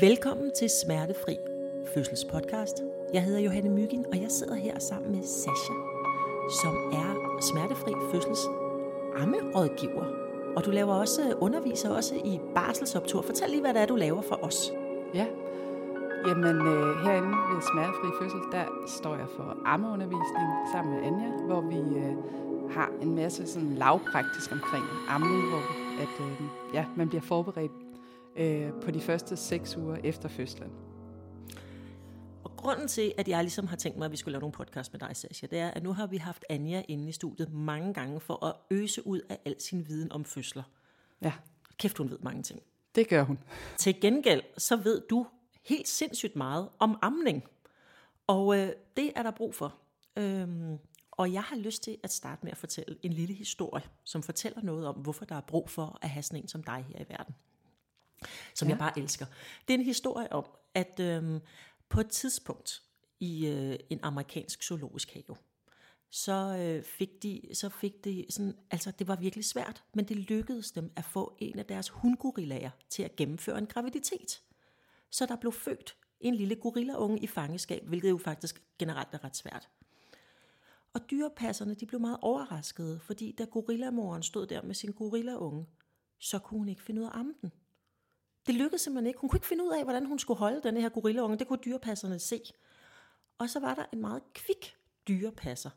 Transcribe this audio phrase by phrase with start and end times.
[0.00, 1.38] Velkommen til Smertefri
[1.94, 2.82] Fødselspodcast.
[3.12, 5.74] Jeg hedder Johanne Myggen, og jeg sidder her sammen med Sasha,
[6.62, 8.40] som er Smertefri Fødsels
[9.16, 10.06] ammerådgiver.
[10.56, 13.22] Og du laver også, underviser også i barselsoptur.
[13.22, 14.72] Fortæl lige, hvad det er, du laver for os.
[15.14, 15.26] Ja,
[16.26, 21.60] jamen øh, herinde ved Smertefri Fødsel, der står jeg for ammeundervisning sammen med Anja, hvor
[21.60, 22.14] vi øh,
[22.70, 25.62] har en masse sådan lavpraktisk omkring amning, hvor
[26.02, 26.42] at, øh,
[26.74, 27.72] ja, man bliver forberedt
[28.36, 30.70] øh, på de første seks uger efter fødslen.
[32.44, 34.92] Og grunden til, at jeg ligesom har tænkt mig, at vi skulle lave nogle podcast
[34.92, 37.94] med dig, Sasha, det er, at nu har vi haft Anja inde i studiet mange
[37.94, 40.62] gange for at øse ud af al sin viden om fødsler.
[41.22, 41.32] Ja,
[41.78, 42.62] Kæft, hun ved mange ting.
[42.94, 43.38] det gør hun.
[43.78, 45.26] Til gengæld, så ved du
[45.64, 47.44] helt sindssygt meget om amning.
[48.26, 49.74] Og øh, det er der brug for.
[50.16, 50.78] Øhm,
[51.10, 54.62] og jeg har lyst til at starte med at fortælle en lille historie, som fortæller
[54.62, 57.08] noget om, hvorfor der er brug for at have sådan en som dig her i
[57.08, 57.34] verden.
[58.54, 58.72] Som ja.
[58.72, 59.26] jeg bare elsker.
[59.68, 60.44] Det er en historie om,
[60.74, 61.40] at øhm,
[61.88, 62.82] på et tidspunkt
[63.20, 65.36] i øh, en amerikansk zoologisk have,
[66.10, 70.16] så øh, fik de, så fik de sådan, altså det var virkelig svært, men det
[70.16, 74.42] lykkedes dem at få en af deres hundgorillager til at gennemføre en graviditet.
[75.10, 79.36] Så der blev født en lille gorillaunge i fangeskab, hvilket jo faktisk generelt er ret
[79.36, 79.68] svært.
[80.94, 85.66] Og dyrepasserne de blev meget overraskede, fordi da gorillamoren stod der med sin gorillaunge,
[86.18, 87.52] så kunne hun ikke finde ud af at amme den.
[88.46, 89.20] Det lykkedes simpelthen ikke.
[89.20, 91.38] Hun kunne ikke finde ud af, hvordan hun skulle holde den her gorillaunge.
[91.38, 92.40] Det kunne dyrepasserne se.
[93.38, 94.76] Og så var der en meget kvik
[95.08, 95.70] dyrepasser,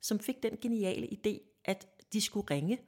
[0.00, 2.78] som fik den geniale idé, at de skulle ringe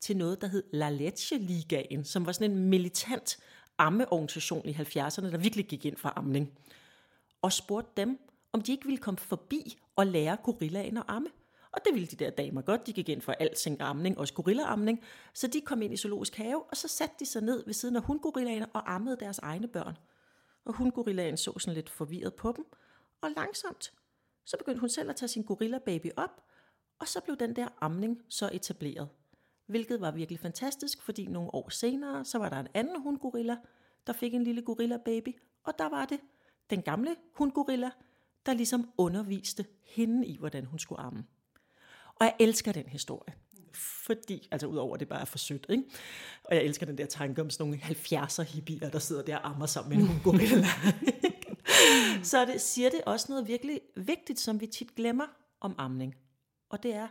[0.00, 3.38] til noget, der hed La Leche Ligaen, som var sådan en militant
[3.78, 6.58] ammeorganisation i 70'erne, der virkelig gik ind for amning.
[7.42, 8.18] Og spurgte dem,
[8.52, 11.28] om de ikke ville komme forbi og lære gorillaen at amme.
[11.72, 12.86] Og det ville de der damer godt.
[12.86, 15.02] De gik ind for alting amning, også gorillaamning.
[15.34, 17.96] Så de kom ind i zoologisk have, og så satte de sig ned ved siden
[17.96, 19.98] af hundgorillaen og ammede deres egne børn.
[20.64, 22.66] Og hundgorillaen så sådan lidt forvirret på dem.
[23.20, 23.92] Og langsomt,
[24.44, 26.44] så begyndte hun selv at tage sin gorillababy op,
[26.98, 29.08] og så blev den der amning så etableret.
[29.66, 33.56] Hvilket var virkelig fantastisk, fordi nogle år senere, så var der en anden hundgorilla,
[34.06, 36.20] der fik en lille gorillababy, og der var det
[36.70, 37.90] den gamle hundgorilla,
[38.46, 41.24] der ligesom underviste hende i, hvordan hun skulle amme.
[42.20, 43.34] Og jeg elsker den historie.
[43.74, 45.84] Fordi, altså udover det bare er for sødt, ikke?
[46.44, 49.48] Og jeg elsker den der tanke om sådan nogle 70'er hippier, der sidder der og
[49.48, 50.66] ammer sammen med en gorilla.
[52.22, 55.24] så det, siger det også noget virkelig vigtigt, som vi tit glemmer
[55.60, 56.14] om amning.
[56.70, 57.08] Og det er,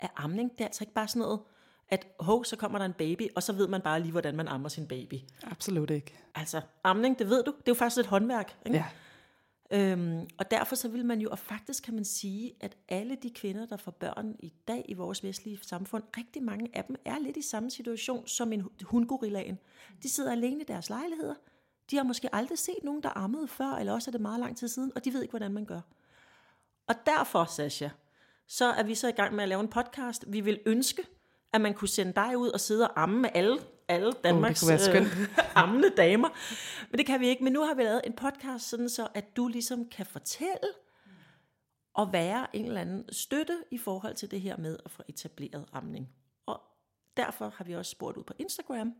[0.00, 1.40] at amning, det er altså ikke bare sådan noget,
[1.88, 4.48] at hov, så kommer der en baby, og så ved man bare lige, hvordan man
[4.48, 5.14] ammer sin baby.
[5.42, 6.14] Absolut ikke.
[6.34, 8.56] Altså, amning, det ved du, det er jo faktisk et håndværk.
[8.66, 8.78] Ikke?
[8.78, 8.84] Ja,
[9.70, 13.30] Øhm, og derfor så vil man jo, og faktisk kan man sige, at alle de
[13.30, 17.18] kvinder, der får børn i dag i vores vestlige samfund, rigtig mange af dem er
[17.18, 19.58] lidt i samme situation som en hundgorillaen.
[20.02, 21.34] De sidder alene i deres lejligheder.
[21.90, 24.56] De har måske aldrig set nogen, der ammede før, eller også er det meget lang
[24.56, 25.80] tid siden, og de ved ikke, hvordan man gør.
[26.86, 27.88] Og derfor, Sasha,
[28.46, 30.24] så er vi så i gang med at lave en podcast.
[30.28, 31.02] Vi vil ønske,
[31.52, 35.06] at man kunne sende dig ud og sidde og amme med alle, alle Danmarks skønt.
[35.06, 35.28] øh,
[35.62, 36.28] ammende damer.
[36.90, 37.44] Men det kan vi ikke.
[37.44, 40.68] Men nu har vi lavet en podcast, sådan så at du ligesom kan fortælle
[41.94, 45.66] og være en eller anden støtte i forhold til det her med at få etableret
[45.72, 46.08] amning.
[46.46, 46.60] Og
[47.16, 48.94] derfor har vi også spurgt ud på Instagram.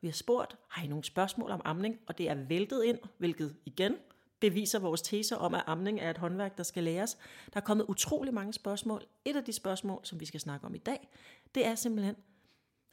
[0.00, 1.98] Vi har spurgt, har I nogle spørgsmål om amning?
[2.06, 3.96] Og det er væltet ind, hvilket igen
[4.40, 7.18] beviser vores teser om, at amning er et håndværk, der skal læres.
[7.52, 9.04] Der er kommet utrolig mange spørgsmål.
[9.24, 11.08] Et af de spørgsmål, som vi skal snakke om i dag,
[11.54, 12.16] det er simpelthen,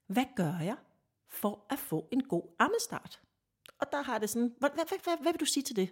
[0.07, 0.75] hvad gør jeg
[1.31, 3.19] for at få en god ammestart?
[3.79, 5.89] Og der har det sådan, hvad, hvad, hvad, hvad vil du sige til det?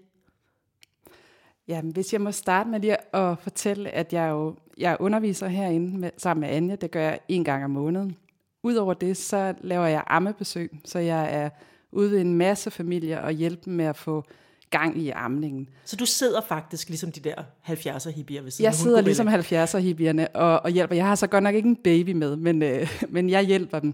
[1.67, 5.47] Ja, men hvis jeg må starte med lige at fortælle, at jeg jo jeg underviser
[5.47, 8.17] herinde med, sammen med Anja, det gør jeg en gang om måneden.
[8.63, 11.49] Udover det, så laver jeg ammebesøg, så jeg er
[11.91, 14.23] ude ved en masse familier og hjælper dem med at få
[14.69, 15.69] gang i amningen.
[15.85, 17.35] Så du sidder faktisk ligesom de der
[17.67, 20.95] 70'er hippier ved siden Jeg sidder ligesom 70'er hippierne og, og hjælper.
[20.95, 23.93] Jeg har så godt nok ikke en baby med, men, øh, men jeg hjælper dem.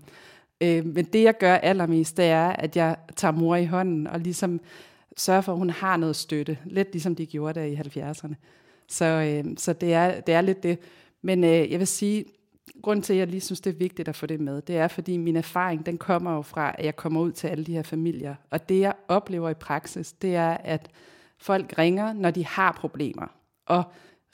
[0.62, 4.20] Øh, men det jeg gør allermest, det er, at jeg tager mor i hånden og
[4.20, 4.60] ligesom
[5.18, 6.58] sørger for, at hun har noget støtte.
[6.66, 8.34] Lidt ligesom de gjorde der i 70'erne.
[8.88, 10.80] Så, øh, så det, er, det er lidt det.
[11.22, 12.26] Men øh, jeg vil sige,
[12.82, 14.88] grund til, at jeg lige synes, det er vigtigt at få det med, det er,
[14.88, 17.84] fordi min erfaring, den kommer jo fra, at jeg kommer ud til alle de her
[17.84, 18.36] familier.
[18.50, 20.90] Og det, jeg oplever i praksis, det er, at
[21.38, 23.28] folk ringer, når de har problemer.
[23.66, 23.84] Og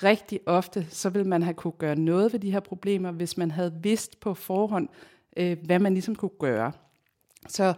[0.03, 3.51] rigtig ofte, så vil man have kunne gøre noget ved de her problemer, hvis man
[3.51, 4.89] havde vidst på forhånd,
[5.37, 6.71] øh, hvad man ligesom kunne gøre.
[7.47, 7.73] Så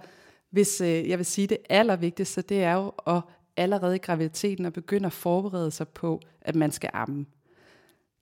[0.50, 3.21] hvis øh, jeg vil sige, det allervigtigste, det er jo at
[3.57, 7.25] allerede i graviditeten at begynde at forberede sig på, at man skal amme.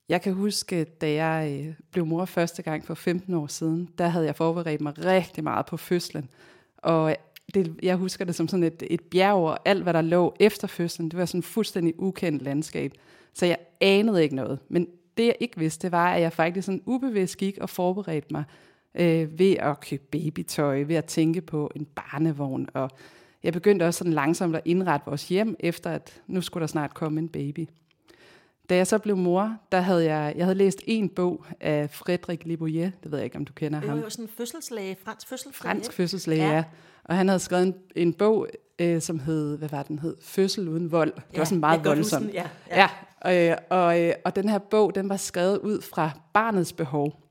[0.09, 4.07] Jeg kan huske, da jeg øh, blev mor første gang for 15 år siden, der
[4.07, 6.29] havde jeg forberedt mig rigtig meget på fødslen.
[6.77, 7.15] Og
[7.53, 10.67] det, jeg husker det som sådan et, et bjerg, og alt hvad der lå efter
[10.67, 12.93] fødslen, det var sådan et fuldstændig ukendt landskab.
[13.33, 14.59] Så jeg anede ikke noget.
[14.69, 14.87] Men
[15.17, 18.43] det jeg ikke vidste, det var, at jeg faktisk sådan ubevidst gik og forberedte mig
[18.95, 22.67] øh, ved at købe babytøj, ved at tænke på en barnevogn.
[22.73, 22.89] Og
[23.43, 26.93] jeg begyndte også sådan langsomt at indrette vores hjem, efter at nu skulle der snart
[26.93, 27.67] komme en baby.
[28.69, 32.45] Da jeg så blev mor, der havde jeg, jeg havde læst en bog af Frederik
[32.45, 33.87] Libouillet, det ved jeg ikke, om du kender ham.
[33.87, 35.71] Det var jo sådan en fødselslæge, fransk fødselslæge.
[35.71, 36.55] Fransk fødselslæge, ja.
[36.55, 36.63] ja.
[37.03, 38.47] Og han havde skrevet en, en bog,
[38.79, 40.15] øh, som hed, hvad var den hed?
[40.21, 41.13] Fødsel uden vold.
[41.15, 42.33] Det ja, var sådan meget voldsomt.
[42.33, 42.89] Ja, ja.
[43.21, 47.23] ja og, og, øh, og den her bog, den var skrevet ud fra barnets behov.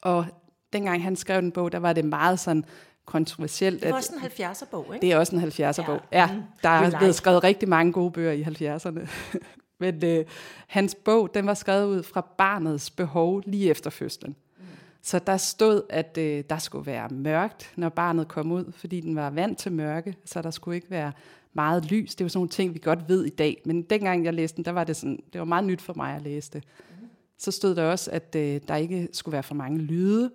[0.00, 0.26] Og
[0.72, 2.64] dengang han skrev den bog, der var det meget sådan
[3.04, 3.82] kontroversielt.
[3.82, 5.06] Det var også en 70'er bog, ikke?
[5.06, 6.00] Det er også en 70'er bog.
[6.12, 6.42] Ja, mm.
[6.62, 9.08] der er blevet skrevet rigtig mange gode bøger i 70'erne.
[9.80, 10.24] Men øh,
[10.66, 14.36] hans bog, den var skrevet ud fra barnets behov lige efter fødslen.
[14.58, 14.64] Mm.
[15.02, 19.16] Så der stod, at øh, der skulle være mørkt, når barnet kom ud, fordi den
[19.16, 21.12] var vant til mørke, så der skulle ikke være
[21.52, 22.14] meget lys.
[22.14, 23.62] Det var sådan nogle ting, vi godt ved i dag.
[23.64, 26.16] Men dengang jeg læste den, der var det, sådan, det var meget nyt for mig
[26.16, 26.64] at læse det.
[27.00, 27.06] Mm.
[27.38, 30.30] Så stod der også, at øh, der ikke skulle være for mange lyde,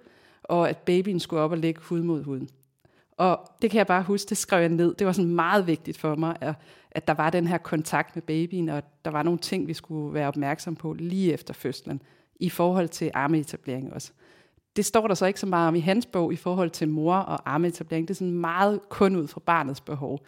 [0.49, 2.47] og at babyen skulle op og lægge hud mod hud.
[3.17, 4.95] Og det kan jeg bare huske, det skrev jeg ned.
[4.95, 6.55] Det var sådan meget vigtigt for mig, at,
[6.91, 10.13] at der var den her kontakt med babyen, og der var nogle ting, vi skulle
[10.13, 12.01] være opmærksom på lige efter fødslen,
[12.39, 14.11] i forhold til armeetablering også.
[14.75, 17.15] Det står der så ikke så meget om i hans bog i forhold til mor
[17.15, 18.07] og armeetablering.
[18.07, 20.25] Det er sådan meget kun ud fra barnets behov.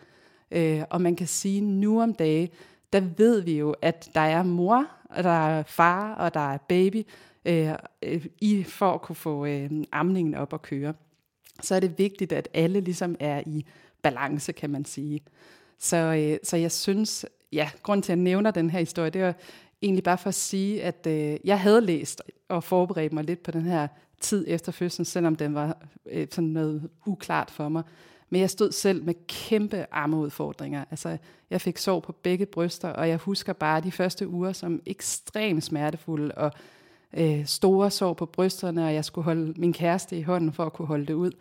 [0.51, 2.51] Øh, og man kan sige, nu om dage,
[2.94, 6.57] der ved vi jo, at der er mor, og der er far, og der er
[6.57, 7.04] baby,
[7.50, 7.69] Øh,
[8.04, 10.94] øh, i for at kunne få øh, amningen op at køre.
[11.62, 13.66] Så er det vigtigt, at alle ligesom er i
[14.01, 15.22] balance, kan man sige.
[15.78, 19.22] Så, øh, så jeg synes, ja, grund til at jeg nævner den her historie, det
[19.22, 19.34] er
[19.81, 23.51] egentlig bare for at sige, at øh, jeg havde læst og forberedt mig lidt på
[23.51, 23.88] den her
[24.19, 27.84] tid efter fødslen, selvom den var øh, sådan noget uklart for mig.
[28.30, 30.86] Men jeg stod selv med kæmpe armeudfordringer.
[30.92, 31.18] Altså,
[31.50, 35.63] jeg fik sår på begge bryster, og jeg husker bare de første uger som ekstremt
[35.63, 36.51] smertefulde, og
[37.18, 40.74] øh, store sår på brysterne, og jeg skulle holde min kæreste i hånden for at
[40.74, 41.32] kunne holde det ud.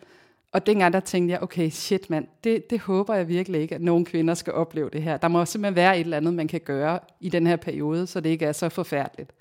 [0.51, 3.81] Og dengang der tænkte jeg, okay, shit mand, det, det håber jeg virkelig ikke, at
[3.81, 5.17] nogen kvinder skal opleve det her.
[5.17, 8.19] Der må simpelthen være et eller andet, man kan gøre i den her periode, så
[8.19, 9.31] det ikke er så forfærdeligt.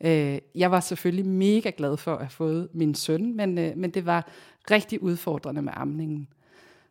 [0.00, 3.90] Øh, jeg var selvfølgelig mega glad for at have fået min søn, men, øh, men
[3.90, 4.28] det var
[4.70, 6.28] rigtig udfordrende med amningen.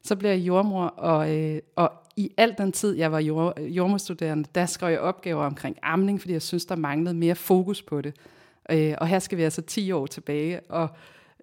[0.04, 4.50] Så blev jeg jordmor, og, øh, og i al den tid, jeg var jord, jordmorstuderende,
[4.56, 8.16] der skrev jeg opgaver omkring amning, fordi jeg synes, der manglede mere fokus på det.
[8.70, 10.90] Øh, og her skal vi altså 10 år tilbage, og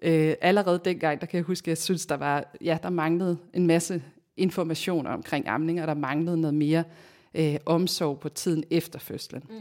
[0.01, 3.37] øh, allerede dengang, der kan jeg huske, at jeg synes, der var, ja, der manglede
[3.53, 4.03] en masse
[4.37, 6.83] information omkring amning, og der manglede noget mere
[7.33, 9.43] øh, omsorg på tiden efter fødslen.
[9.49, 9.55] Mm.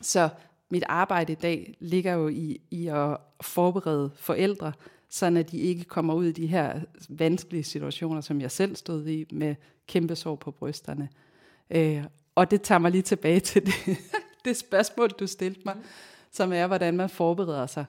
[0.00, 0.28] Så
[0.70, 4.72] mit arbejde i dag ligger jo i, i at forberede forældre,
[5.08, 9.06] så at de ikke kommer ud i de her vanskelige situationer, som jeg selv stod
[9.06, 9.54] i, med
[9.86, 11.08] kæmpe sår på brysterne.
[11.70, 12.04] Øh,
[12.34, 13.96] og det tager mig lige tilbage til det,
[14.44, 15.74] det spørgsmål, du stillede mig.
[15.76, 15.82] Mm
[16.34, 17.84] som er, hvordan man forbereder sig.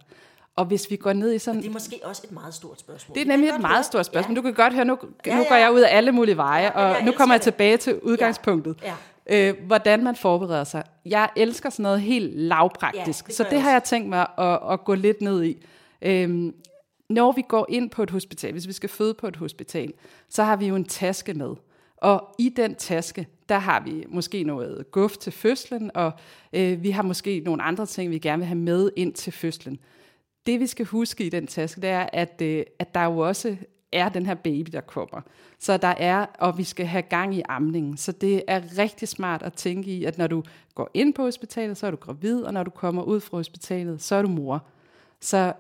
[0.56, 1.58] Og hvis vi går ned i sådan...
[1.58, 3.16] Og det er måske også et meget stort spørgsmål.
[3.16, 3.84] Det er nemlig et meget høre.
[3.84, 4.34] stort spørgsmål.
[4.34, 4.36] Ja.
[4.36, 5.38] Du kan godt høre, nu, ja, ja.
[5.38, 7.80] nu går jeg ud af alle mulige veje, ja, og nu kommer jeg tilbage det.
[7.80, 8.78] til udgangspunktet.
[8.84, 8.94] Ja.
[9.30, 9.50] Ja.
[9.50, 10.84] Øh, hvordan man forbereder sig.
[11.06, 14.60] Jeg elsker sådan noget helt lavpraktisk, ja, det så det har jeg tænkt mig at,
[14.72, 15.66] at gå lidt ned i.
[16.02, 16.56] Øhm,
[17.10, 19.94] når vi går ind på et hospital, hvis vi skal føde på et hospital,
[20.30, 21.56] så har vi jo en taske med.
[22.06, 26.12] Og i den taske, der har vi måske noget guf til fødslen, og
[26.54, 29.80] øh, vi har måske nogle andre ting, vi gerne vil have med ind til fødslen.
[30.46, 33.56] Det vi skal huske i den taske, det er, at, øh, at der jo også
[33.92, 35.22] er den her baby, der kommer.
[35.60, 37.98] Så der er, og vi skal have gang i amningen.
[37.98, 40.44] Så det er rigtig smart at tænke i, at når du
[40.76, 44.02] går ind på hospitalet, så er du gravid, og når du kommer ud fra hospitalet,
[44.02, 44.66] så er du mor.
[45.22, 45.54] Så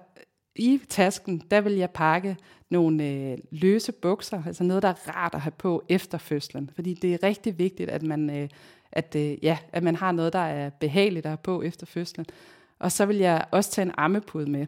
[0.56, 2.38] i tasken, der vil jeg pakke
[2.70, 6.70] nogle øh, løse bukser, altså noget, der er rart at have på efter fødslen.
[6.76, 8.50] Fordi det er rigtig vigtigt, at man, øh,
[8.92, 12.26] at, øh, ja, at man har noget, der er behageligt at have på efter fødslen.
[12.80, 14.66] Og så vil jeg også tage en ammepude med.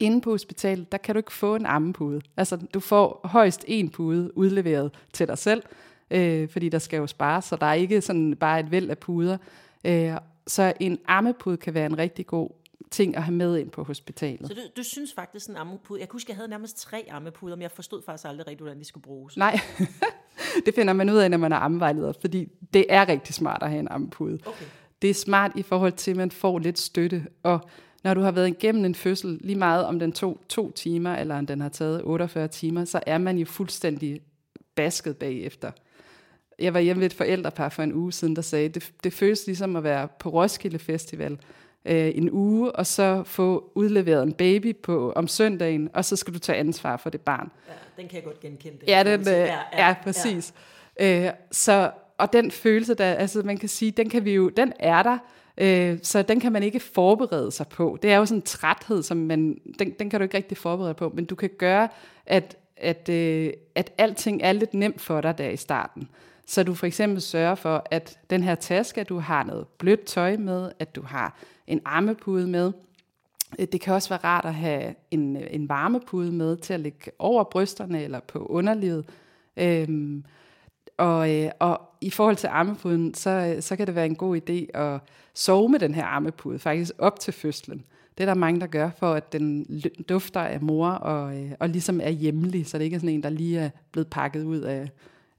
[0.00, 2.20] Inde på hospitalet, der kan du ikke få en ammepude.
[2.36, 5.62] Altså, du får højst en pude udleveret til dig selv,
[6.10, 8.98] øh, fordi der skal jo spares, så der er ikke sådan bare et væld af
[8.98, 9.38] puder.
[9.84, 10.12] Øh,
[10.46, 12.50] så en ammepude kan være en rigtig god
[12.90, 14.46] ting at have med ind på hospitalet.
[14.46, 17.56] Så du, du synes faktisk en ammepude, jeg kunne huske, jeg havde nærmest tre ammepuder,
[17.56, 19.36] men jeg forstod faktisk aldrig rigtig, hvordan de skulle bruges.
[19.36, 19.60] Nej,
[20.66, 23.70] det finder man ud af, når man er ammevejleder, fordi det er rigtig smart at
[23.70, 24.38] have en ammepude.
[24.46, 24.64] Okay.
[25.02, 27.60] Det er smart i forhold til, at man får lidt støtte, og
[28.04, 31.38] når du har været igennem en fødsel, lige meget om den tog to timer, eller
[31.38, 34.20] om den har taget 48 timer, så er man jo fuldstændig
[34.74, 35.70] basket bagefter.
[36.58, 39.46] Jeg var hjemme ved et forældrepar for en uge siden, der sagde, det, det føles
[39.46, 41.38] ligesom at være på Roskilde Festival,
[41.86, 46.34] øh, en uge, og så få udleveret en baby på om søndagen, og så skal
[46.34, 47.50] du tage ansvar for det barn.
[47.68, 48.78] Ja, den kan jeg godt genkende.
[48.80, 48.88] Det.
[48.88, 50.54] Ja, den, øh, ja, ja, ja, præcis.
[51.00, 51.26] Ja.
[51.26, 54.72] Øh, så, og den følelse, der, altså man kan sige, den kan vi jo, den
[54.78, 55.18] er der,
[55.58, 57.98] øh, så den kan man ikke forberede sig på.
[58.02, 60.94] Det er jo sådan en træthed, som man, den, den kan du ikke rigtig forberede
[60.94, 61.88] på, men du kan gøre,
[62.26, 66.08] at, at, øh, at alting er lidt nemt for dig der i starten.
[66.46, 70.04] Så du for eksempel sørger for, at den her taske, at du har noget blødt
[70.04, 72.72] tøj med, at du har en armepude med.
[73.58, 77.10] Øh, det kan også være rart at have en, en varmepude med til at lægge
[77.18, 79.04] over brysterne eller på underlivet.
[79.56, 80.24] Øhm,
[80.96, 84.78] og, øh, og i forhold til armepuden, så, så kan det være en god idé
[84.78, 85.00] at
[85.34, 87.84] sove med den her armepude, faktisk op til fødslen.
[88.18, 89.66] Det er der mange, der gør, for at den
[90.08, 93.22] dufter af mor og, øh, og ligesom er hjemlig, så det ikke er sådan en,
[93.22, 94.88] der lige er blevet pakket ud af,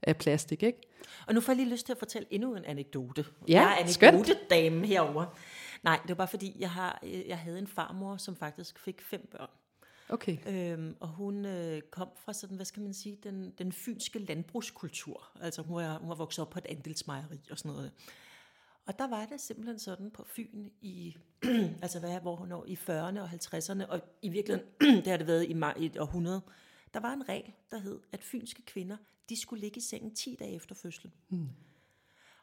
[0.02, 0.62] af plastik.
[0.62, 0.78] Ikke?
[1.26, 3.24] Og nu får jeg lige lyst til at fortælle endnu en anekdote.
[3.48, 5.26] Ja, jeg er anekdote-dame herovre.
[5.88, 9.28] Nej, det var bare fordi, jeg, har, jeg havde en farmor, som faktisk fik fem
[9.30, 9.50] børn.
[10.08, 10.36] Okay.
[10.46, 15.30] Øhm, og hun øh, kom fra sådan, hvad skal man sige, den, den fynske landbrugskultur.
[15.40, 17.92] Altså hun var, hun var vokset op på et andelsmejeri og sådan noget.
[18.86, 21.16] Og der var det simpelthen sådan på Fyn i,
[21.82, 24.70] altså hvad, hvor hun i 40'erne og 50'erne, og i virkeligheden,
[25.04, 26.42] det har det været i, i et århundrede,
[26.94, 28.96] der var en regel, der hed, at fynske kvinder,
[29.28, 31.12] de skulle ligge i sengen 10 dage efter fødslen.
[31.28, 31.48] Hmm.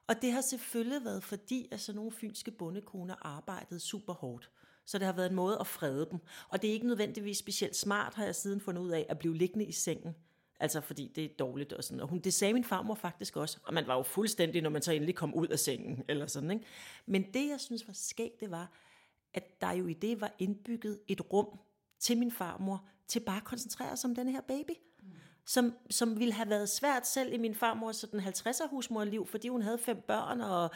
[0.08, 4.50] Og det har selvfølgelig været fordi, at sådan nogle fynske bondekoner arbejdede super hårdt.
[4.86, 6.20] Så det har været en måde at frede dem.
[6.50, 9.38] Og det er ikke nødvendigvis specielt smart, har jeg siden fundet ud af, at blive
[9.38, 10.16] liggende i sengen.
[10.60, 12.00] Altså fordi det er dårligt og sådan.
[12.00, 13.58] Og hun, det sagde min farmor faktisk også.
[13.64, 16.04] Og man var jo fuldstændig, når man så endelig kom ud af sengen.
[16.08, 16.66] Eller sådan, ikke?
[17.06, 18.72] Men det, jeg synes var skægt, det var,
[19.34, 21.60] at der jo i det var indbygget et rum
[22.00, 24.72] til min farmor, til bare at koncentrere sig om den her baby
[25.46, 29.62] som, som ville have været svært selv i min farmors sådan 50'er husmorliv, fordi hun
[29.62, 30.70] havde fem børn, og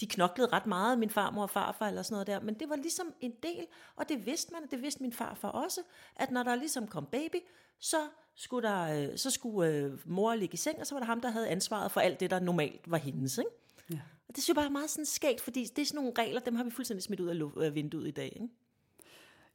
[0.00, 2.40] de knoklede ret meget, min farmor og farfar eller sådan noget der.
[2.40, 3.66] Men det var ligesom en del,
[3.96, 5.80] og det vidste man, og det vidste min farfar også,
[6.16, 7.36] at når der ligesom kom baby,
[7.80, 7.96] så
[8.34, 11.20] skulle, der, øh, så skulle øh, mor ligge i seng, og så var det ham,
[11.20, 13.38] der havde ansvaret for alt det, der normalt var hendes.
[13.38, 13.50] Ikke?
[13.90, 14.00] Ja.
[14.28, 16.40] Og det synes jeg bare er meget sådan skægt, fordi det er sådan nogle regler,
[16.40, 18.32] dem har vi fuldstændig smidt ud af vinduet i dag.
[18.36, 18.48] Ikke?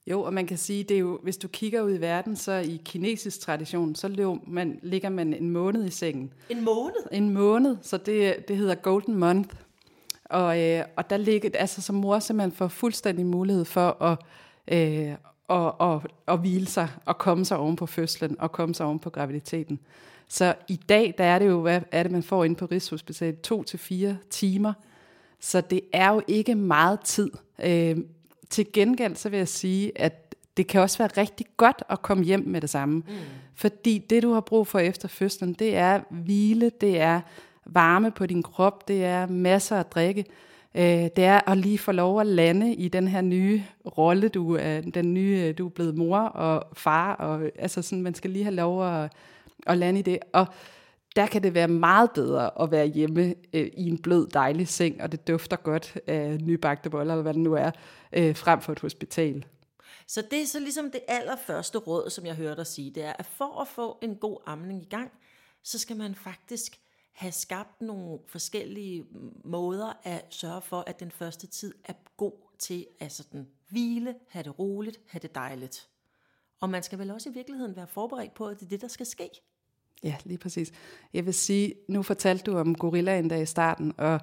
[0.09, 2.51] Jo, og man kan sige, det er jo, hvis du kigger ud i verden, så
[2.51, 6.33] i kinesisk tradition, så løb man, ligger man en måned i sengen.
[6.49, 7.05] En måned?
[7.11, 9.55] En måned, så det, det hedder golden month.
[10.25, 14.19] Og, øh, og der ligger, altså som mor simpelthen får fuldstændig mulighed for at,
[14.67, 15.15] øh,
[15.47, 18.99] og, og, og hvile sig, og komme sig oven på fødslen, og komme sig oven
[18.99, 19.79] på graviditeten.
[20.27, 23.41] Så i dag, der er det jo, hvad er det, man får ind på Rigshospitalet?
[23.41, 24.73] To til fire timer.
[25.39, 27.31] Så det er jo ikke meget tid.
[27.63, 27.97] Øh,
[28.49, 32.23] til gengæld så vil jeg sige, at det kan også være rigtig godt at komme
[32.23, 32.95] hjem med det samme.
[32.95, 33.13] Mm.
[33.55, 37.21] Fordi det, du har brug for efter fødslen, det er hvile, det er
[37.65, 40.25] varme på din krop, det er masser at drikke.
[40.75, 43.63] Øh, det er at lige få lov at lande i den her nye
[43.97, 48.15] rolle, du er, den nye, du er blevet mor og far, og altså sådan, man
[48.15, 49.11] skal lige have lov at,
[49.67, 50.19] at lande i det.
[50.33, 50.47] Og
[51.15, 55.01] der kan det være meget bedre at være hjemme øh, i en blød, dejlig seng,
[55.01, 57.71] og det dufter godt af nybagte boller, eller hvad det nu er,
[58.13, 59.45] øh, frem for et hospital.
[60.07, 63.13] Så det er så ligesom det allerførste råd, som jeg hørte dig sige, det er,
[63.19, 65.11] at for at få en god amning i gang,
[65.63, 66.79] så skal man faktisk
[67.11, 69.05] have skabt nogle forskellige
[69.45, 74.43] måder at sørge for, at den første tid er god til at sådan hvile, have
[74.43, 75.87] det roligt, have det dejligt.
[76.61, 78.87] Og man skal vel også i virkeligheden være forberedt på, at det er det, der
[78.87, 79.29] skal ske.
[80.03, 80.71] Ja, lige præcis.
[81.13, 84.19] Jeg vil sige, nu fortalte du om gorillaen der i starten, og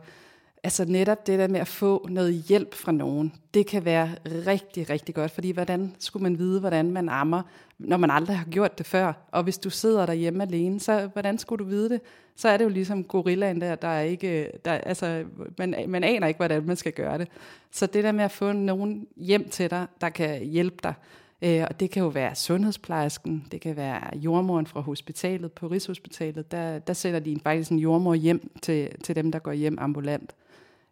[0.63, 4.91] altså netop det der med at få noget hjælp fra nogen, det kan være rigtig,
[4.91, 7.43] rigtig godt, fordi hvordan skulle man vide, hvordan man ammer,
[7.79, 9.13] når man aldrig har gjort det før?
[9.31, 12.01] Og hvis du sidder derhjemme alene, så hvordan skulle du vide det?
[12.37, 15.25] Så er det jo ligesom gorillaen der, der er ikke, der, altså,
[15.59, 17.29] man, man aner ikke, hvordan man skal gøre det.
[17.71, 20.95] Så det der med at få nogen hjem til dig, der kan hjælpe dig,
[21.43, 26.51] Øh, og det kan jo være sundhedsplejersken, det kan være jordmoren fra hospitalet på Rigshospitalet.
[26.51, 30.35] Der, der sender de faktisk en jordmor hjem til, til dem, der går hjem ambulant.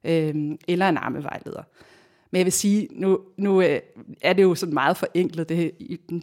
[0.05, 0.35] Øh,
[0.69, 1.63] eller en armevejleder.
[2.31, 3.81] Men jeg vil sige, nu, nu øh,
[4.23, 5.71] er det jo sådan meget forenklet, det,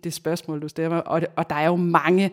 [0.04, 2.32] det spørgsmål, du stiller og, og der er jo mange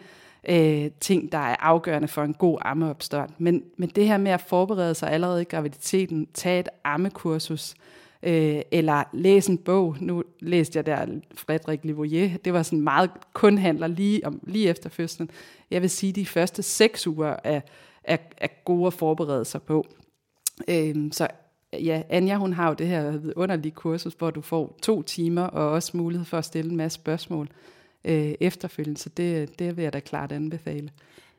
[0.49, 3.30] øh, ting, der er afgørende for en god ammeopstart.
[3.38, 7.98] Men, men det her med at forberede sig allerede i graviditeten, tage et ammekursus, øh,
[8.23, 9.97] Øh, eller læse en bog.
[10.01, 12.37] Nu læste jeg der Frederik Livoyer.
[12.45, 15.31] Det var sådan meget kun handler lige, om, lige efter fødslen.
[15.71, 17.61] Jeg vil sige, de første seks uger er,
[18.05, 19.87] er, er gode at forberede sig på.
[20.69, 21.29] Øh, så
[21.73, 25.71] ja, Anja hun har jo det her underlige kursus, hvor du får to timer og
[25.71, 27.49] også mulighed for at stille en masse spørgsmål
[28.05, 29.01] øh, efterfølgende.
[29.01, 30.91] Så det, det vil jeg da klart anbefale.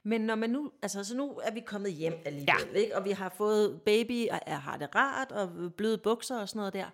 [0.03, 2.79] Men når man nu, altså så nu er vi kommet hjem alligevel, ja.
[2.79, 2.97] ikke?
[2.97, 6.73] og vi har fået baby, og har det rart, og bløde bukser og sådan noget
[6.73, 6.89] der.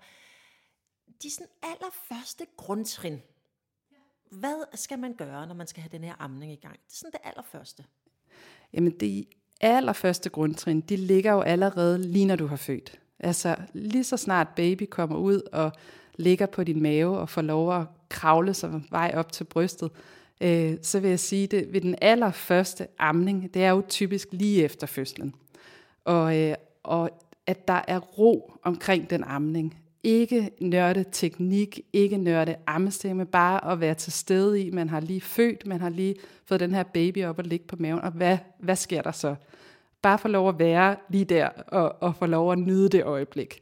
[1.23, 3.21] de sådan allerførste grundtrin.
[4.31, 6.73] Hvad skal man gøre, når man skal have den her amning i gang?
[6.73, 7.85] Det er sådan det allerførste.
[8.73, 9.27] Jamen, det
[9.61, 12.99] allerførste grundtrin, de ligger jo allerede lige når du har født.
[13.19, 15.71] Altså lige så snart baby kommer ud og
[16.15, 19.91] ligger på din mave og får lov at kravle sig vej op til brystet,
[20.41, 24.63] øh, så vil jeg sige det ved den allerførste amning, det er jo typisk lige
[24.63, 25.35] efter fødslen.
[26.05, 27.09] Og, øh, og
[27.47, 29.77] at der er ro omkring den amning.
[30.03, 35.21] Ikke nørde teknik, ikke nørde ammestemme, bare at være til stede i, man har lige
[35.21, 36.15] født, man har lige
[36.45, 39.35] fået den her baby op og ligge på maven, og hvad, hvad sker der så?
[40.01, 43.61] Bare få lov at være lige der, og, og få lov at nyde det øjeblik.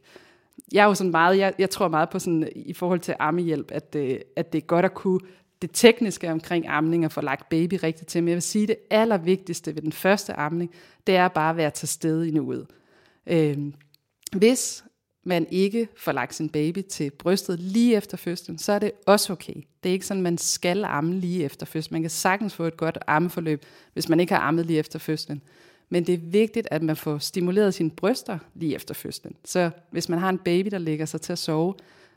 [0.72, 3.70] Jeg er jo sådan meget, jeg, jeg tror meget på sådan, i forhold til ammehjælp,
[3.70, 5.20] at, øh, at det er godt at kunne
[5.64, 8.22] det tekniske omkring amning og få lagt baby rigtigt til.
[8.22, 10.70] Men jeg vil sige, at det allervigtigste ved den første amning,
[11.06, 12.66] det er bare at være til stede i nuet.
[13.26, 13.58] Øh,
[14.36, 14.84] hvis
[15.24, 19.32] man ikke får lagt sin baby til brystet lige efter fødslen, så er det også
[19.32, 19.54] okay.
[19.82, 21.94] Det er ikke sådan, man skal amme lige efter fødslen.
[21.94, 25.42] Man kan sagtens få et godt ammeforløb, hvis man ikke har ammet lige efter fødslen.
[25.88, 29.36] Men det er vigtigt, at man får stimuleret sine bryster lige efter fødslen.
[29.44, 31.74] Så hvis man har en baby, der ligger sig til at sove,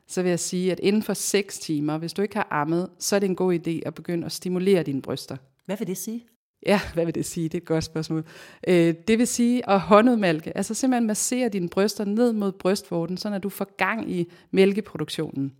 [0.08, 3.16] så vil jeg sige, at inden for 6 timer, hvis du ikke har ammet, så
[3.16, 5.38] er det en god idé at begynde at stimulere dine bryster.
[5.66, 6.26] Hvad vil det sige?
[6.66, 7.44] Ja, hvad vil det sige?
[7.44, 8.26] Det er et godt spørgsmål.
[8.68, 13.40] Øh, det vil sige at håndudmælke, altså simpelthen massere dine bryster ned mod brystvorten, så
[13.40, 15.54] du får gang i mælkeproduktionen.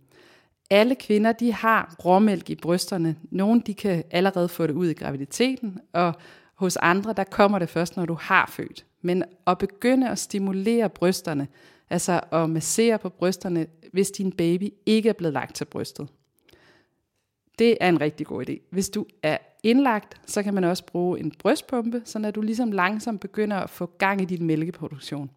[0.70, 3.16] Alle kvinder, de har råmælk i brysterne.
[3.30, 6.14] Nogle, de kan allerede få det ud i graviditeten, og
[6.54, 8.86] hos andre, der kommer det først, når du har født.
[9.02, 11.48] Men at begynde at stimulere brysterne,
[11.90, 16.08] altså at massere på brysterne, hvis din baby ikke er blevet lagt til brystet.
[17.58, 18.68] Det er en rigtig god idé.
[18.70, 22.72] Hvis du er indlagt, så kan man også bruge en brystpumpe, så når du ligesom
[22.72, 25.30] langsomt begynder at få gang i din mælkeproduktion.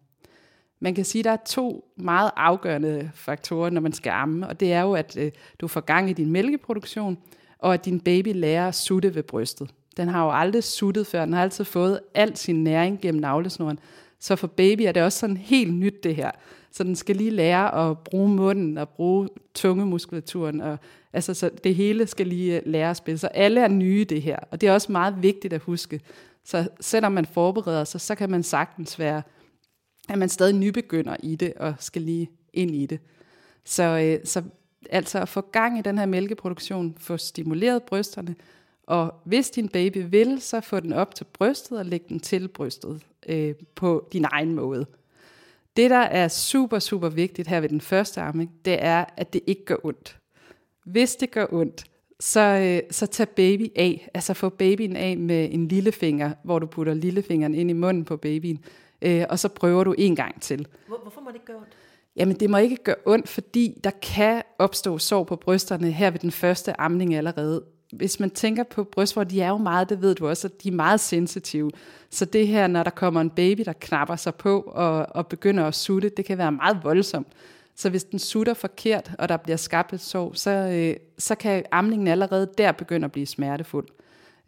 [0.80, 4.60] Man kan sige, at der er to meget afgørende faktorer, når man skal amme, og
[4.60, 7.18] det er jo, at øh, du får gang i din mælkeproduktion,
[7.58, 9.74] og at din baby lærer at sutte ved brystet.
[9.96, 13.78] Den har jo aldrig suttet før, den har altid fået al sin næring gennem navlesnoren.
[14.22, 16.30] Så for baby er det også sådan helt nyt det her.
[16.70, 20.60] Så den skal lige lære at bruge munden og bruge tungemuskulaturen.
[20.60, 20.78] Og,
[21.12, 23.18] altså, så det hele skal lige øh, lære at spille.
[23.18, 24.36] Så alle er nye det her.
[24.50, 26.00] Og det er også meget vigtigt at huske.
[26.44, 29.22] Så selvom man forbereder sig, så kan man sagtens være,
[30.08, 33.00] at man stadig nybegynder i det og skal lige ind i det.
[33.64, 34.42] Så, øh, så
[34.90, 38.34] altså at få gang i den her mælkeproduktion, få stimuleret brysterne,
[38.86, 42.48] og hvis din baby vil, så få den op til brystet og læg den til
[42.48, 44.86] brystet øh, på din egen måde.
[45.76, 49.40] Det, der er super, super vigtigt her ved den første arming, det er, at det
[49.46, 50.18] ikke gør ondt.
[50.84, 51.84] Hvis det gør ondt,
[52.20, 54.08] så, øh, så tag baby af.
[54.14, 58.16] Altså få babyen af med en lillefinger, hvor du putter lillefingeren ind i munden på
[58.16, 58.64] babyen,
[59.02, 60.66] øh, og så prøver du en gang til.
[60.86, 61.76] Hvor, hvorfor må det ikke gøre ondt?
[62.16, 66.20] Jamen, det må ikke gøre ondt, fordi der kan opstå sår på brysterne her ved
[66.20, 70.14] den første amning allerede hvis man tænker på brystvort, de er jo meget, det ved
[70.14, 71.70] du også, at de er meget sensitive.
[72.10, 75.64] Så det her, når der kommer en baby, der knapper sig på og, og begynder
[75.64, 77.26] at sutte, det kan være meget voldsomt.
[77.76, 81.64] Så hvis den sutter forkert, og der bliver skabt et sår, så, øh, så kan
[81.72, 83.88] amningen allerede der begynde at blive smertefuld.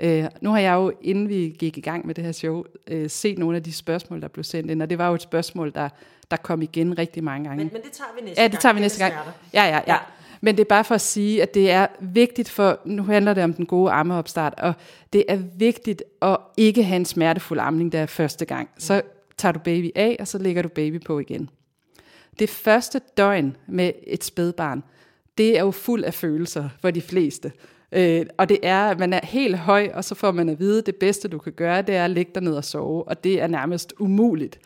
[0.00, 3.10] Øh, nu har jeg jo, inden vi gik i gang med det her show, øh,
[3.10, 5.72] set nogle af de spørgsmål, der blev sendt ind, og det var jo et spørgsmål,
[5.74, 5.88] der,
[6.30, 7.64] der kom igen rigtig mange gange.
[7.64, 8.50] Men, men det tager vi næste gang.
[8.50, 9.14] Ja, det tager vi næste gang.
[9.54, 9.82] Ja, ja, ja.
[9.86, 9.98] ja.
[10.44, 13.44] Men det er bare for at sige, at det er vigtigt for, nu handler det
[13.44, 14.74] om den gode ammeopstart, og
[15.12, 18.68] det er vigtigt at ikke have en smertefuld amning, der er første gang.
[18.78, 19.02] Så
[19.36, 21.50] tager du baby af, og så lægger du baby på igen.
[22.38, 24.82] Det første døgn med et spædbarn,
[25.38, 27.52] det er jo fuld af følelser for de fleste.
[27.92, 30.78] Øh, og det er, at man er helt høj, og så får man at vide,
[30.78, 33.24] at det bedste, du kan gøre, det er at ligge dig ned og sove, og
[33.24, 34.58] det er nærmest umuligt.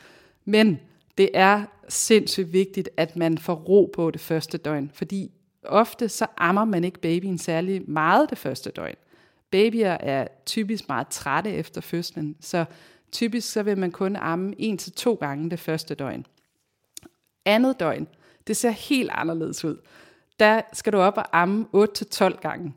[0.45, 0.81] Men
[1.19, 5.31] det er sindssygt vigtigt, at man får ro på det første døgn, fordi
[5.65, 8.95] ofte så ammer man ikke babyen særlig meget det første døgn.
[9.51, 12.65] Babyer er typisk meget trætte efter fødslen, så
[13.13, 16.27] typisk så vil man kun amme en til to gange det første døgn.
[17.45, 18.09] Andet døgn,
[18.47, 19.77] det ser helt anderledes ud.
[20.41, 22.75] Der skal du op og amme 8-12 gange.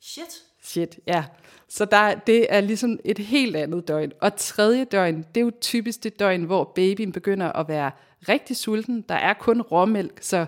[0.00, 0.42] Shit.
[0.62, 1.24] Shit, ja.
[1.68, 4.12] Så der, det er ligesom et helt andet døgn.
[4.20, 7.90] Og tredje døgn, det er jo typisk det døgn, hvor babyen begynder at være
[8.28, 9.04] rigtig sulten.
[9.08, 10.46] Der er kun råmælk, så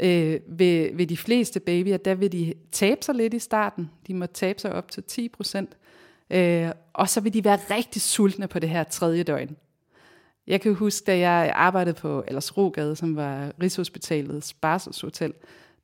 [0.00, 3.90] Øh, ved, ved de fleste babyer, der vil de tabe sig lidt i starten.
[4.06, 5.76] De må tabe sig op til 10 procent.
[6.30, 9.56] Øh, og så vil de være rigtig sultne på det her tredje døgn.
[10.46, 15.32] Jeg kan huske, da jeg arbejdede på Ellers Rogade, som var Rigshospitalets barselshotel,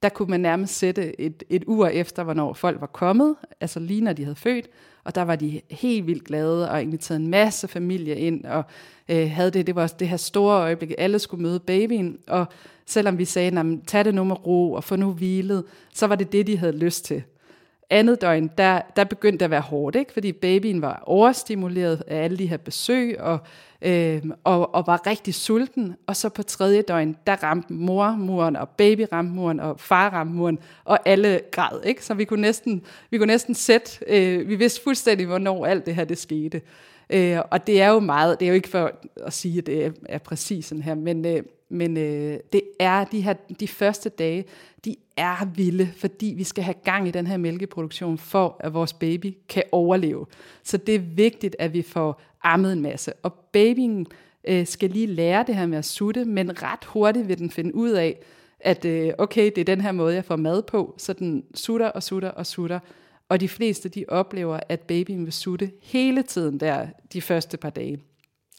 [0.03, 4.01] der kunne man nærmest sætte et, et ur efter, hvornår folk var kommet, altså lige
[4.01, 4.69] når de havde født,
[5.05, 8.65] og der var de helt vildt glade og inviterede en masse familie ind, og
[9.09, 12.47] øh, havde det, det var det her store øjeblik, alle skulle møde babyen, og
[12.87, 16.33] selvom vi sagde, tag det nu med ro og få nu hvilet, så var det
[16.33, 17.23] det, de havde lyst til.
[17.91, 20.13] Andet døgn, der, der begyndte det at være hårdt, ikke?
[20.13, 23.39] fordi babyen var overstimuleret af alle de her besøg, og,
[23.83, 25.95] øh, og, og var rigtig sulten.
[26.07, 30.11] Og så på tredje døgn, der ramte mor muren, og baby ramte muren, og far
[30.11, 31.81] ramte muren, og alle græd.
[31.85, 32.05] Ikke?
[32.05, 35.95] Så vi kunne næsten, vi kunne næsten sætte, øh, vi vidste fuldstændig, hvornår alt det
[35.95, 36.61] her det skete.
[37.11, 39.87] Øh, og det er jo meget, det er jo ikke for at sige, at det
[39.87, 44.09] er, er præcis sådan her, men, øh, men øh, det er de her de første
[44.09, 44.45] dage,
[44.85, 48.93] de er vilde, fordi vi skal have gang i den her mælkeproduktion, for at vores
[48.93, 50.27] baby kan overleve.
[50.63, 53.13] Så det er vigtigt, at vi får ammet en masse.
[53.23, 54.07] Og babyen
[54.49, 57.75] øh, skal lige lære det her med at sutte, men ret hurtigt vil den finde
[57.75, 58.19] ud af,
[58.61, 61.87] at øh, okay, det er den her måde, jeg får mad på, så den sutter
[61.89, 62.79] og sutter og sutter.
[63.29, 67.71] Og de fleste, de oplever, at babyen vil sutte hele tiden der, de første par
[67.71, 67.99] dage.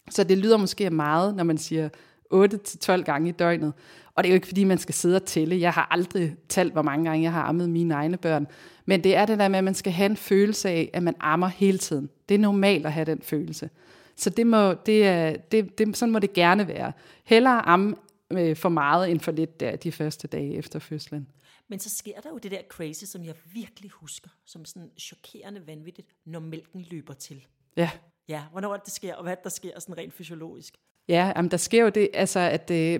[0.09, 1.89] Så det lyder måske meget, når man siger
[2.33, 3.73] 8-12 gange i døgnet.
[4.15, 5.59] Og det er jo ikke, fordi man skal sidde og tælle.
[5.59, 8.47] Jeg har aldrig talt, hvor mange gange jeg har ammet mine egne børn.
[8.85, 11.15] Men det er det der med, at man skal have en følelse af, at man
[11.19, 12.09] ammer hele tiden.
[12.29, 13.69] Det er normalt at have den følelse.
[14.15, 16.91] Så det må, det er, det, det, sådan må det gerne være.
[17.23, 17.95] Hellere amme
[18.31, 21.27] øh, for meget end for lidt der de første dage efter fødslen.
[21.67, 25.67] Men så sker der jo det der crazy, som jeg virkelig husker, som sådan chokerende
[25.67, 27.45] vanvittigt, når mælken løber til.
[27.77, 27.89] Ja.
[28.27, 30.77] Ja, hvornår det sker, og hvad der sker sådan rent fysiologisk.
[31.09, 32.99] Ja, jamen, der sker jo det, altså, at, øh,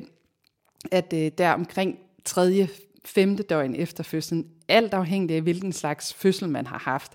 [0.91, 2.69] at øh, der omkring tredje,
[3.05, 7.11] femte døgn efter fødslen, alt afhængigt af, hvilken slags fødsel man har haft,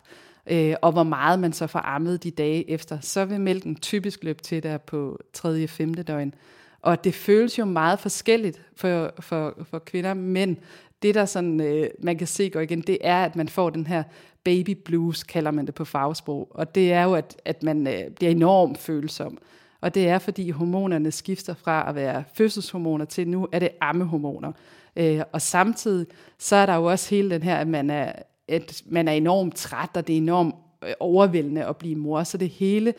[0.46, 4.24] øh, og hvor meget man så får ammet de dage efter, så vil mælken typisk
[4.24, 6.34] løbe til der på tredje, femte døgn.
[6.80, 10.58] Og det føles jo meget forskelligt for, for, for kvinder, men
[11.02, 13.86] det der sådan, øh, man kan se går igen, det er, at man får den
[13.86, 14.02] her
[14.44, 16.48] baby blues, kalder man det på fagsprog.
[16.50, 19.38] Og det er jo, at, at man øh, bliver enormt følsom.
[19.84, 24.52] Og det er, fordi hormonerne skifter fra at være fødselshormoner til nu er det ammehormoner.
[24.96, 26.06] Øh, og samtidig
[26.38, 28.12] så er der jo også hele den her, at man er,
[28.48, 32.22] at man er enormt træt, og det er enormt øh, overvældende at blive mor.
[32.22, 32.94] Så det hele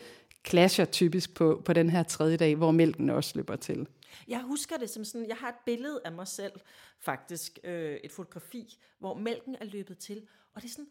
[0.48, 3.86] clasher typisk på, på den her tredje dag, hvor mælken også løber til.
[4.28, 6.52] Jeg husker det som sådan, jeg har et billede af mig selv,
[7.00, 10.22] faktisk, øh, et fotografi, hvor mælken er løbet til,
[10.54, 10.88] og det er sådan,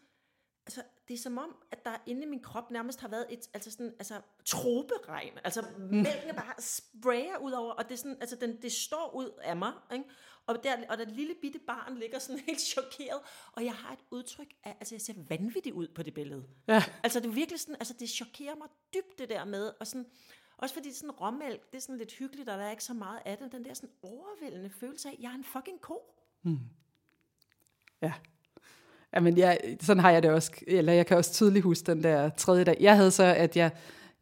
[0.66, 3.48] altså, det er som om, at der inde i min krop nærmest har været et
[3.54, 5.38] altså sådan, altså, troperegn.
[5.44, 9.30] Altså, mælken bare sprayer ud over, og det, er sådan, altså, den, det står ud
[9.42, 9.72] af mig.
[9.92, 10.04] Ikke?
[10.46, 13.20] Og, der, og det lille bitte barn ligger sådan helt chokeret,
[13.52, 16.46] og jeg har et udtryk af, altså jeg ser vanvittig ud på det billede.
[16.68, 16.84] Ja.
[17.02, 20.06] Altså det er virkelig sådan, altså det chokerer mig dybt det der med, og sådan,
[20.56, 23.20] også fordi sådan råmælk, det er sådan lidt hyggeligt, og der er ikke så meget
[23.24, 26.14] af det, den der sådan overvældende følelse af, at jeg er en fucking ko.
[26.42, 26.58] Hmm.
[28.02, 28.12] Ja.
[29.16, 32.28] Jamen, jeg, sådan har jeg det også, eller jeg kan også tydeligt huske den der
[32.28, 32.76] tredje dag.
[32.80, 33.70] Jeg havde så, at jeg,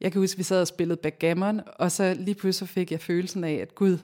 [0.01, 3.01] jeg kan huske, at vi sad og spillede backgammon, og så lige pludselig fik jeg
[3.01, 3.99] følelsen af, at gud,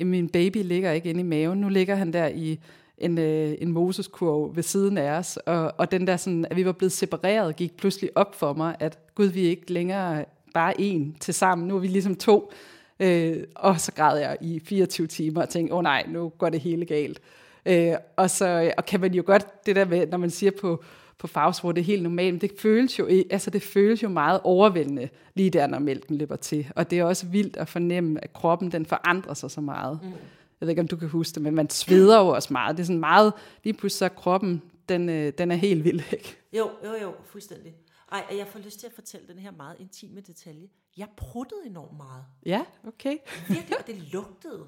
[0.00, 1.60] min baby ligger ikke inde i maven.
[1.60, 2.60] Nu ligger han der i
[2.98, 6.66] en, øh, en Moses-kurv ved siden af os, og, og den der sådan, at vi
[6.66, 10.24] var blevet separeret, gik pludselig op for mig, at gud, vi er ikke længere
[10.54, 12.52] bare en til sammen, nu er vi ligesom to.
[13.00, 16.48] Øh, og så græd jeg i 24 timer og tænkte, åh oh, nej, nu går
[16.48, 17.20] det hele galt.
[17.66, 20.84] Øh, og så og kan man jo godt, det der med, når man siger på,
[21.18, 24.40] på fagsprog, det er helt normalt, men det føles jo, altså det føles jo meget
[24.44, 26.66] overvældende lige der, når mælken løber til.
[26.76, 29.98] Og det er også vildt at fornemme, at kroppen den forandrer sig så meget.
[30.02, 30.08] Mm.
[30.08, 32.76] Jeg ved ikke, om du kan huske det, men man sveder jo også meget.
[32.76, 33.32] Det er sådan meget,
[33.64, 36.36] lige pludselig så kroppen, den, øh, den er helt vild, ikke?
[36.52, 37.74] Jo, jo, jo, fuldstændig.
[38.12, 40.68] Ej, jeg får lyst til at fortælle den her meget intime detalje.
[40.96, 42.24] Jeg pruttede enormt meget.
[42.46, 43.16] Ja, okay.
[43.48, 44.66] Virkelig, og det lugtede.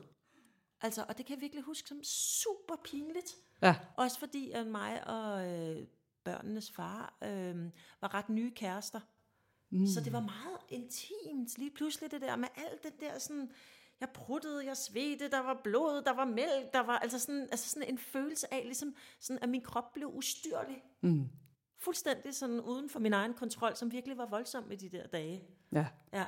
[0.84, 3.36] Altså, og det kan jeg virkelig huske som super pinligt.
[3.62, 3.76] Ja.
[3.96, 5.86] Også fordi at mig og øh,
[6.24, 7.70] børnenes far øh,
[8.00, 9.00] var ret nye kærester.
[9.70, 9.86] Mm.
[9.86, 13.50] Så det var meget intimt lige pludselig det der med alt det der sådan,
[14.00, 17.68] jeg pruttede, jeg svedte, der var blod, der var mælk, der var altså sådan, altså
[17.68, 20.82] sådan en følelse af, ligesom sådan, at min krop blev ustyrlig.
[21.00, 21.28] Mm.
[21.78, 25.44] Fuldstændig sådan uden for min egen kontrol, som virkelig var voldsom i de der dage.
[25.72, 25.86] Ja.
[26.12, 26.26] Ja.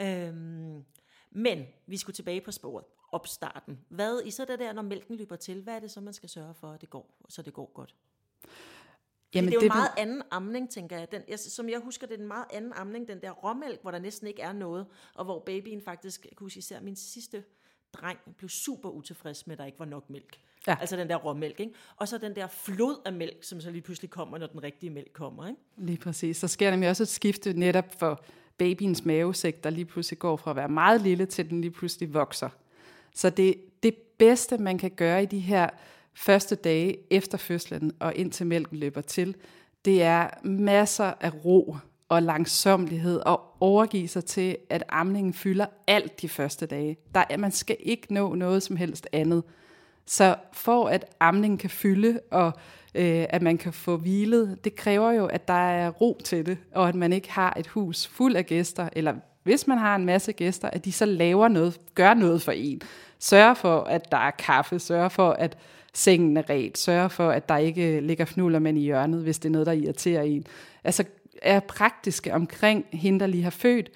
[0.00, 0.84] Øhm,
[1.30, 3.80] men vi skulle tilbage på sporet opstarten.
[3.88, 6.28] Hvad i så det der, når mælken løber til, hvad er det så, man skal
[6.28, 7.94] sørge for, at det går, så det går godt?
[9.34, 11.12] Jamen, det er jo det, en meget anden amning, tænker jeg.
[11.12, 11.38] Den, jeg.
[11.38, 14.26] Som jeg husker, det er en meget anden amning, den der råmælk, hvor der næsten
[14.26, 17.44] ikke er noget, og hvor babyen faktisk, jeg kan huske især min sidste
[17.92, 20.40] dreng, blev super utilfreds med, at der ikke var nok mælk.
[20.66, 20.76] Ja.
[20.80, 21.72] Altså den der råmælk, ikke?
[21.96, 24.90] Og så den der flod af mælk, som så lige pludselig kommer, når den rigtige
[24.90, 25.60] mælk kommer, ikke?
[25.76, 26.36] Lige præcis.
[26.36, 28.24] Så sker der også et skifte netop for
[28.58, 32.14] babyens mavesæk, der lige pludselig går fra at være meget lille, til den lige pludselig
[32.14, 32.48] vokser.
[33.14, 35.68] Så det, det bedste, man kan gøre i de her
[36.14, 39.36] første dage efter fødslen og indtil mælken løber til,
[39.84, 41.76] det er masser af ro
[42.08, 46.96] og langsomlighed og overgive sig til, at amningen fylder alt de første dage.
[47.14, 49.42] Der man skal ikke nå noget som helst andet.
[50.06, 52.52] Så for at amningen kan fylde, og
[52.94, 56.58] øh, at man kan få hvilet, det kræver jo, at der er ro til det,
[56.74, 60.04] og at man ikke har et hus fuld af gæster, eller hvis man har en
[60.04, 62.80] masse gæster, at de så laver noget, gør noget for en.
[63.18, 65.58] Sørger for, at der er kaffe, sørger for, at
[65.94, 69.48] sengen er ret, sørger for, at der ikke ligger fnuller men i hjørnet, hvis det
[69.48, 70.46] er noget, der irriterer en.
[70.84, 71.04] Altså
[71.42, 73.90] er praktiske omkring hende, der lige har født,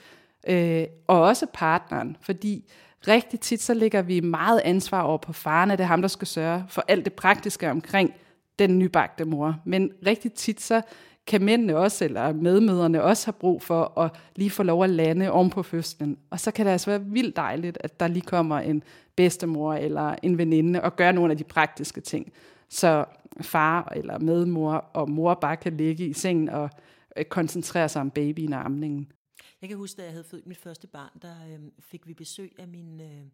[0.49, 2.65] øh, og også partneren, fordi
[3.09, 6.09] rigtig tit så ligger vi meget ansvar over på faren, at det er ham, der
[6.09, 8.15] skal sørge for alt det praktiske omkring
[8.59, 9.57] den nybagte mor.
[9.65, 10.83] Men rigtig tit så
[11.27, 15.31] kan mændene også, eller medmøderne også have brug for at lige få lov at lande
[15.31, 16.19] oven på fødslen.
[16.31, 18.83] Og så kan det altså være vildt dejligt, at der lige kommer en
[19.17, 22.33] bedstemor eller en veninde og gør nogle af de praktiske ting.
[22.69, 23.05] Så
[23.41, 26.71] far eller medmor og mor bare kan ligge i sengen og
[27.17, 29.13] øh, koncentrere sig om babyen og amningen.
[29.61, 32.53] Jeg kan huske, da jeg havde født mit første barn, der øh, fik vi besøg
[32.59, 33.25] af min, øh,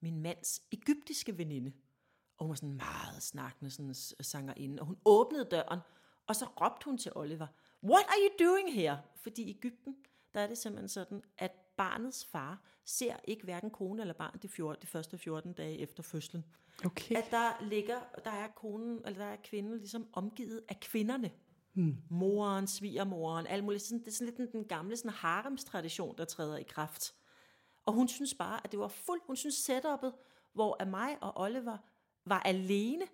[0.00, 1.72] min mands egyptiske veninde.
[2.38, 4.80] Og hun var sådan meget snakkende sådan sangerinde.
[4.80, 5.80] Og hun åbnede døren,
[6.26, 7.46] og så råbte hun til Oliver,
[7.84, 8.98] What are you doing here?
[9.14, 9.96] Fordi i Ægypten,
[10.34, 14.48] der er det simpelthen sådan, at barnets far ser ikke hverken kone eller barn de,
[14.48, 16.44] 14, de første 14 dage efter fødslen.
[16.84, 17.16] Okay.
[17.16, 21.30] At der ligger, der er konen, eller der er kvinden ligesom omgivet af kvinderne.
[21.72, 21.96] Hmm.
[22.10, 23.82] Moren, svigermoren, alt muligt.
[23.82, 27.14] Sådan, det er sådan lidt den, den gamle sådan haremstradition, der træder i kraft.
[27.86, 30.12] Og hun synes bare, at det var fuldt, hun synes setup'et,
[30.52, 31.78] hvor af mig og Oliver
[32.24, 33.04] var alene.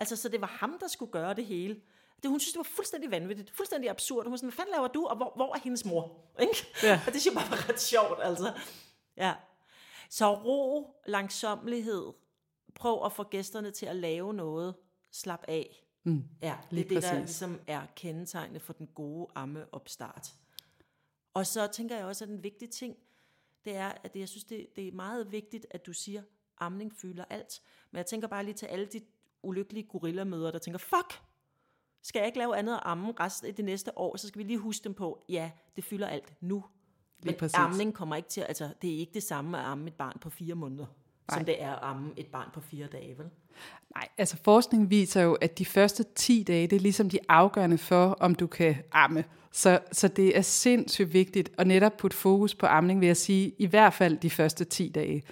[0.00, 1.80] Altså, så det var ham, der skulle gøre det hele.
[2.22, 4.24] Det, hun synes, det var fuldstændig vanvittigt, fuldstændig absurd.
[4.24, 6.20] Hun var sådan, hvad fanden laver du, og hvor, hvor er hendes mor?
[6.40, 6.66] Ikke?
[6.82, 7.00] Ja.
[7.06, 8.52] Og det synes jeg bare var ret sjovt, altså.
[9.16, 9.34] Ja.
[10.10, 12.12] Så ro, langsomlighed,
[12.74, 14.74] prøv at få gæsterne til at lave noget,
[15.10, 15.84] slap af.
[16.04, 17.10] Mm, ja, det er det, præcis.
[17.10, 20.34] der ligesom er kendetegnende for den gode ammeopstart.
[21.34, 22.96] Og så tænker jeg også, at en vigtig ting,
[23.64, 26.22] det er, at jeg synes, det, det er meget vigtigt, at du siger,
[26.58, 27.62] amning fylder alt.
[27.90, 29.00] Men jeg tænker bare lige til alle de
[29.42, 31.22] ulykkelige gorillamøder, der tænker, fuck,
[32.02, 34.44] skal jeg ikke lave andet at amme resten af det næste år, så skal vi
[34.44, 36.64] lige huske dem på, ja, det fylder alt nu.
[37.24, 40.18] Men amning kommer ikke til, altså det er ikke det samme at amme et barn
[40.20, 40.86] på fire måneder,
[41.28, 41.38] Nej.
[41.38, 43.26] som det er at amme et barn på fire dage, vel?
[43.94, 47.78] Nej, altså forskning viser jo, at de første 10 dage, det er ligesom de afgørende
[47.78, 49.24] for, om du kan amme.
[49.52, 53.54] Så, så det er sindssygt vigtigt at netop putte fokus på amning, vil jeg sige,
[53.58, 55.22] i hvert fald de første 10 dage.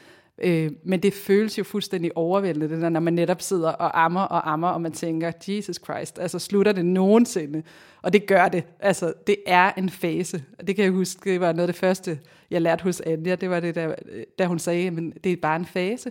[0.40, 4.20] Øh, men det føles jo fuldstændig overvældende, det der, når man netop sidder og ammer
[4.20, 7.62] og ammer, og man tænker, Jesus Christ, altså slutter det nogensinde?
[8.02, 8.64] Og det gør det.
[8.80, 10.44] Altså, det er en fase.
[10.58, 12.18] Og det kan jeg huske, det var noget af det første,
[12.50, 13.94] jeg lærte hos Anja, det var det, der,
[14.38, 16.10] da hun sagde, men det er bare en fase.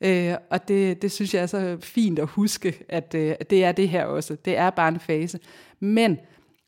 [0.00, 3.72] Øh, og det, det synes jeg er så fint at huske, at, øh, det er
[3.72, 4.36] det her også.
[4.44, 5.38] Det er bare en fase.
[5.80, 6.18] Men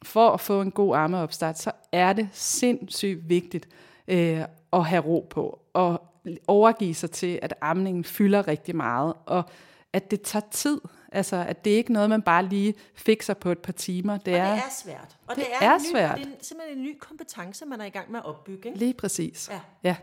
[0.03, 3.69] for at få en god armeopstart, så er det sindssygt vigtigt
[4.09, 4.41] øh,
[4.73, 5.61] at have ro på.
[5.75, 6.03] Og
[6.47, 9.45] overgive sig til, at amningen fylder rigtig meget, og
[9.93, 10.81] at det tager tid.
[11.13, 14.19] Altså, at det er ikke noget, man bare lige fikser på et par timer.
[14.19, 15.17] Det, og er, det er svært.
[15.27, 16.19] Og det, det er, er ny, svært.
[16.19, 18.69] Det er simpelthen en ny kompetence, man er i gang med at opbygge.
[18.69, 18.79] Ikke?
[18.79, 19.49] Lige præcis.
[19.51, 19.61] Ja.
[19.83, 19.97] ja.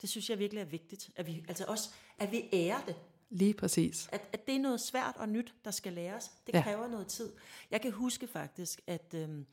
[0.00, 1.10] Det synes jeg virkelig er vigtigt.
[1.16, 2.96] At vi, altså også, at vi ærer det.
[3.30, 4.08] Lige præcis.
[4.12, 6.30] At, at det er noget svært og nyt, der skal læres.
[6.46, 6.62] Det ja.
[6.62, 7.32] kræver noget tid.
[7.70, 9.14] Jeg kan huske faktisk, at...
[9.14, 9.46] Øhm,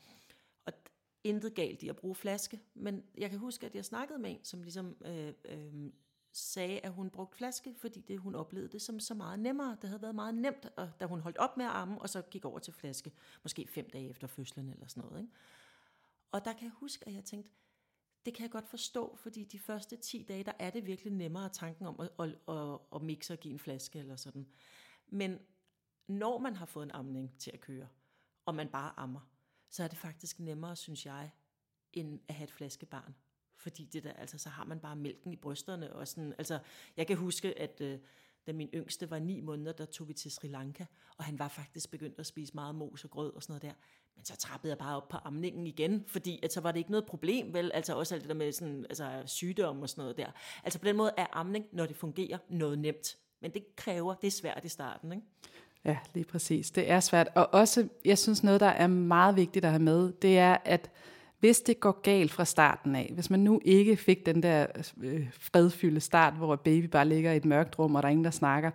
[0.65, 0.73] og
[1.23, 4.39] intet galt i at bruge flaske, men jeg kan huske, at jeg snakkede med en,
[4.43, 5.91] som ligesom øh, øh,
[6.31, 9.77] sagde, at hun brugte flaske, fordi det, hun oplevede det som så meget nemmere.
[9.81, 12.21] Det havde været meget nemt, og da hun holdt op med at amme, og så
[12.21, 13.11] gik over til flaske,
[13.43, 15.21] måske fem dage efter fødslen eller sådan noget.
[15.21, 15.33] Ikke?
[16.31, 17.51] Og der kan jeg huske, at jeg tænkte,
[18.25, 21.49] det kan jeg godt forstå, fordi de første 10 dage, der er det virkelig nemmere
[21.49, 24.47] tanken om at, at, at, at mixe og give en flaske eller sådan.
[25.07, 25.39] Men
[26.07, 27.87] når man har fået en amning til at køre,
[28.45, 29.29] og man bare ammer,
[29.69, 31.31] så er det faktisk nemmere, synes jeg,
[31.93, 33.15] end at have et flaskebarn
[33.61, 35.93] fordi det der, altså, så har man bare mælken i brysterne.
[35.93, 36.59] Og sådan, altså,
[36.97, 37.99] jeg kan huske, at øh,
[38.47, 40.85] da min yngste var ni måneder, der tog vi til Sri Lanka,
[41.17, 43.73] og han var faktisk begyndt at spise meget mos og grød og sådan noget der.
[44.15, 46.91] Men så trappede jeg bare op på amningen igen, fordi at så var det ikke
[46.91, 47.71] noget problem, vel?
[47.73, 50.31] Altså også alt det der med sådan, altså, sygdom og sådan noget der.
[50.63, 53.17] Altså på den måde er amning, når det fungerer, noget nemt.
[53.41, 55.23] Men det kræver, det er svært i starten, ikke?
[55.85, 56.71] Ja, lige præcis.
[56.71, 57.29] Det er svært.
[57.35, 60.91] Og også, jeg synes noget, der er meget vigtigt at have med, det er, at
[61.41, 64.65] hvis det går galt fra starten af, hvis man nu ikke fik den der
[65.03, 68.25] øh, fredfyldte start, hvor baby bare ligger i et mørkt rum, og der er ingen,
[68.25, 68.71] der snakker,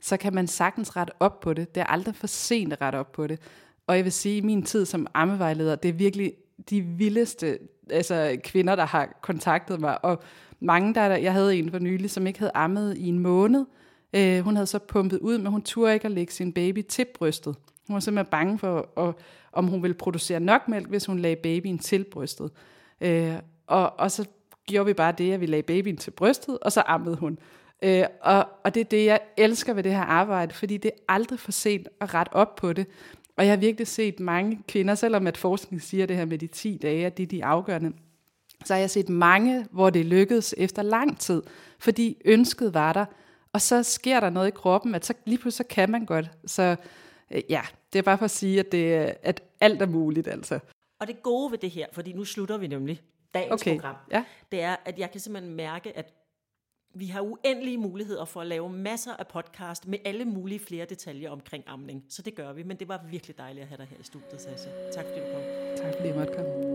[0.00, 1.74] så kan man sagtens rette op på det.
[1.74, 3.40] Det er aldrig for sent at rette op på det.
[3.86, 6.32] Og jeg vil sige, at min tid som ammevejleder, det er virkelig
[6.70, 7.58] de vildeste
[7.90, 10.04] altså, kvinder, der har kontaktet mig.
[10.04, 10.22] Og
[10.60, 13.64] mange, der, jeg havde en for nylig, som ikke havde ammet i en måned,
[14.12, 17.06] Øh, hun havde så pumpet ud, men hun turde ikke at lægge sin baby til
[17.14, 17.56] brystet.
[17.86, 19.14] Hun var simpelthen bange for, at,
[19.52, 22.50] om hun ville producere nok mælk, hvis hun lagde babyen til brystet.
[23.00, 23.34] Øh,
[23.66, 24.24] og, og så
[24.66, 27.38] gjorde vi bare det, at vi lagde babyen til brystet, og så ammede hun.
[27.82, 31.14] Øh, og, og det er det, jeg elsker ved det her arbejde, fordi det er
[31.14, 32.86] aldrig for sent at rette op på det.
[33.36, 36.46] Og jeg har virkelig set mange kvinder, selvom at forskning siger det her med de
[36.46, 37.92] 10 dage, at det er de afgørende,
[38.64, 41.42] så har jeg set mange, hvor det lykkedes efter lang tid,
[41.78, 43.04] fordi ønsket var der,
[43.52, 46.30] og så sker der noget i kroppen, at så lige pludselig så kan man godt.
[46.46, 46.76] Så
[47.30, 47.62] øh, ja,
[47.92, 50.58] det er bare for at sige, at, det, at alt er muligt altså.
[51.00, 53.02] Og det gode ved det her, fordi nu slutter vi nemlig
[53.34, 54.24] dagens Okay, program, ja.
[54.52, 56.14] det er, at jeg kan simpelthen mærke, at
[56.94, 61.30] vi har uendelige muligheder for at lave masser af podcast med alle mulige flere detaljer
[61.30, 62.04] omkring amning.
[62.08, 64.40] Så det gør vi, men det var virkelig dejligt at have dig her i studiet,
[64.40, 64.70] Sasha.
[64.92, 65.42] Tak fordi du kom.
[65.76, 66.67] Tak fordi jeg måtte komme.